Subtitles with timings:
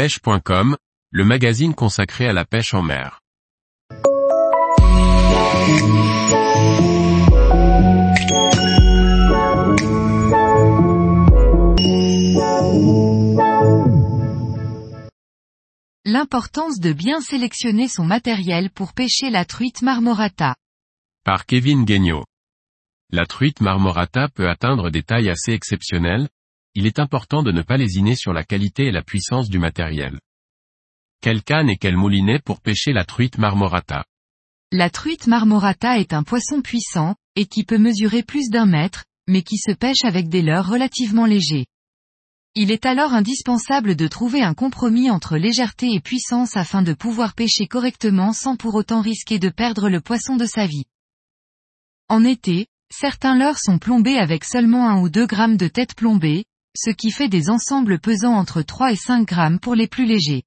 [0.00, 0.78] pêche.com,
[1.10, 3.20] le magazine consacré à la pêche en mer.
[16.06, 20.56] L'importance de bien sélectionner son matériel pour pêcher la truite marmorata.
[21.26, 22.24] Par Kevin Guignot.
[23.10, 26.30] La truite marmorata peut atteindre des tailles assez exceptionnelles,
[26.74, 30.20] il est important de ne pas lésiner sur la qualité et la puissance du matériel.
[31.20, 34.04] Quelle canne et quel moulinet pour pêcher la truite marmorata?
[34.72, 39.42] La truite marmorata est un poisson puissant, et qui peut mesurer plus d'un mètre, mais
[39.42, 41.66] qui se pêche avec des leurres relativement légers.
[42.54, 47.34] Il est alors indispensable de trouver un compromis entre légèreté et puissance afin de pouvoir
[47.34, 50.84] pêcher correctement sans pour autant risquer de perdre le poisson de sa vie.
[52.08, 56.44] En été, certains leurres sont plombés avec seulement 1 ou 2 grammes de tête plombée,
[56.76, 60.44] ce qui fait des ensembles pesant entre 3 et 5 grammes pour les plus légers.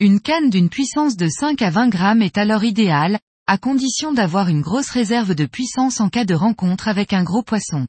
[0.00, 4.48] Une canne d'une puissance de 5 à 20 grammes est alors idéale, à condition d'avoir
[4.48, 7.86] une grosse réserve de puissance en cas de rencontre avec un gros poisson.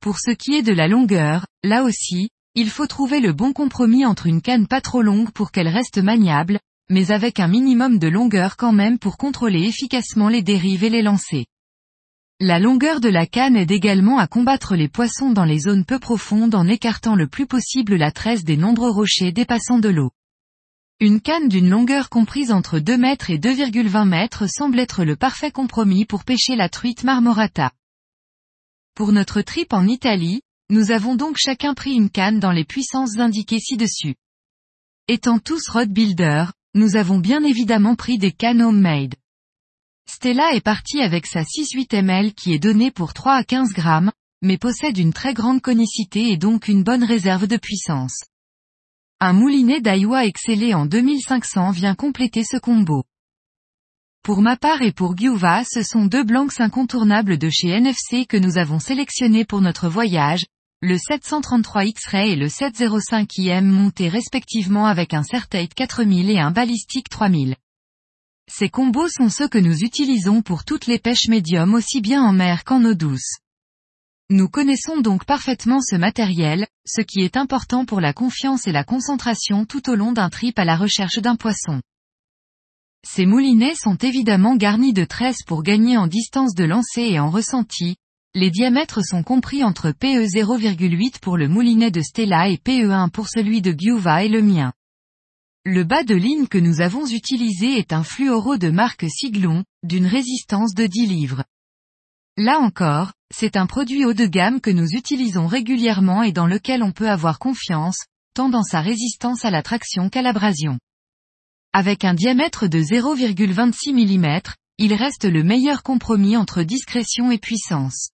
[0.00, 4.04] Pour ce qui est de la longueur, là aussi, il faut trouver le bon compromis
[4.04, 8.08] entre une canne pas trop longue pour qu'elle reste maniable, mais avec un minimum de
[8.08, 11.46] longueur quand même pour contrôler efficacement les dérives et les lancers.
[12.40, 15.98] La longueur de la canne aide également à combattre les poissons dans les zones peu
[15.98, 20.12] profondes en écartant le plus possible la tresse des nombreux rochers dépassant de l'eau.
[21.00, 25.50] Une canne d'une longueur comprise entre 2 mètres et 2,20 mètres semble être le parfait
[25.50, 27.72] compromis pour pêcher la truite marmorata.
[28.94, 33.18] Pour notre trip en Italie, nous avons donc chacun pris une canne dans les puissances
[33.18, 34.14] indiquées ci-dessus.
[35.08, 39.16] Étant tous rod builder, nous avons bien évidemment pris des cannes homemade.
[40.10, 44.10] Stella est partie avec sa 6-8 ml qui est donnée pour 3 à 15 grammes,
[44.40, 48.24] mais possède une très grande conicité et donc une bonne réserve de puissance.
[49.20, 53.04] Un moulinet d'Aiwa excellé en 2500 vient compléter ce combo.
[54.22, 58.38] Pour ma part et pour Gyuva ce sont deux blancs incontournables de chez NFC que
[58.38, 60.46] nous avons sélectionnés pour notre voyage,
[60.80, 66.50] le 733 X-Ray et le 705 IM montés respectivement avec un Certate 4000 et un
[66.50, 67.56] Ballistic 3000.
[68.48, 72.32] Ces combos sont ceux que nous utilisons pour toutes les pêches médium aussi bien en
[72.32, 73.36] mer qu'en eau douce.
[74.30, 78.84] Nous connaissons donc parfaitement ce matériel, ce qui est important pour la confiance et la
[78.84, 81.82] concentration tout au long d'un trip à la recherche d'un poisson.
[83.06, 87.30] Ces moulinets sont évidemment garnis de tresses pour gagner en distance de lancer et en
[87.30, 87.96] ressenti.
[88.34, 93.28] Les diamètres sont compris entre PE 0,8 pour le moulinet de Stella et PE1 pour
[93.28, 94.72] celui de Gyuva et le mien.
[95.70, 100.06] Le bas de ligne que nous avons utilisé est un fluoro de marque Siglon, d'une
[100.06, 101.44] résistance de 10 livres.
[102.38, 106.82] Là encore, c'est un produit haut de gamme que nous utilisons régulièrement et dans lequel
[106.82, 107.98] on peut avoir confiance,
[108.32, 110.78] tant dans sa résistance à la traction qu'à l'abrasion.
[111.74, 114.40] Avec un diamètre de 0,26 mm,
[114.78, 118.08] il reste le meilleur compromis entre discrétion et puissance.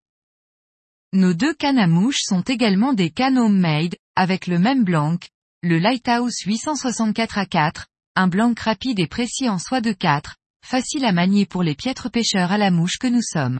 [1.12, 5.18] Nos deux cannes à mouches sont également des cannes homemade, avec le même blanc,
[5.63, 7.85] le Lighthouse 864 à 4,
[8.16, 12.09] un blanc rapide et précis en soie de 4, facile à manier pour les piètres
[12.09, 13.59] pêcheurs à la mouche que nous sommes.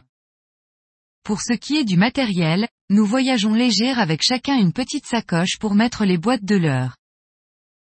[1.22, 5.76] Pour ce qui est du matériel, nous voyageons légère avec chacun une petite sacoche pour
[5.76, 6.96] mettre les boîtes de l'heure.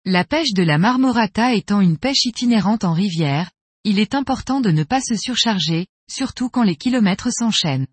[0.06, 3.50] La pêche de la marmorata étant une pêche itinérante en rivière,
[3.84, 7.86] il est important de ne pas se surcharger, surtout quand les kilomètres s'enchaînent.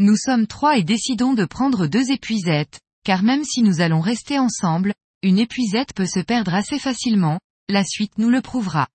[0.00, 4.36] Nous sommes trois et décidons de prendre deux épuisettes, car même si nous allons rester
[4.36, 8.88] ensemble, une épuisette peut se perdre assez facilement, la suite nous le prouvera.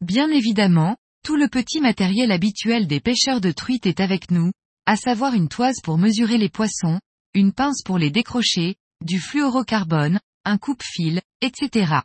[0.00, 4.50] Bien évidemment, tout le petit matériel habituel des pêcheurs de truites est avec nous,
[4.86, 7.00] à savoir une toise pour mesurer les poissons,
[7.34, 11.96] une pince pour les décrocher, du fluorocarbone, un coupe-fil, etc.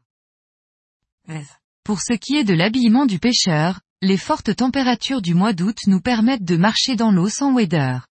[1.85, 6.01] Pour ce qui est de l'habillement du pêcheur, les fortes températures du mois d'août nous
[6.01, 8.09] permettent de marcher dans l'eau sans weather.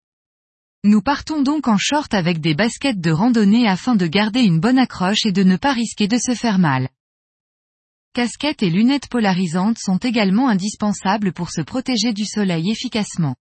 [0.85, 4.79] Nous partons donc en short avec des baskets de randonnée afin de garder une bonne
[4.79, 6.89] accroche et de ne pas risquer de se faire mal.
[8.15, 13.35] Casquettes et lunettes polarisantes sont également indispensables pour se protéger du soleil efficacement.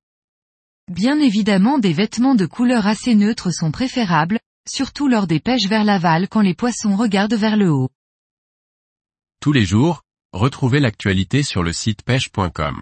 [0.92, 5.84] Bien évidemment des vêtements de couleur assez neutre sont préférables, surtout lors des pêches vers
[5.84, 7.90] l'aval quand les poissons regardent vers le haut.
[9.42, 10.02] Tous les jours,
[10.34, 12.82] retrouvez l'actualité sur le site pêche.com.